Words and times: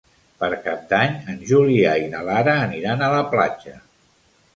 Per 0.43 0.47
Cap 0.67 0.85
d'Any 0.93 1.11
en 1.33 1.43
Julià 1.49 1.91
i 2.05 2.07
na 2.13 2.21
Lara 2.29 2.55
aniran 2.63 3.05
a 3.05 3.11
la 3.17 3.21
platja. 3.35 3.75